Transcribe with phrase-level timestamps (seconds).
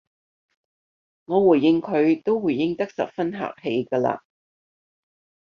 [1.25, 4.21] 我回應佢都回應得十分客氣㗎喇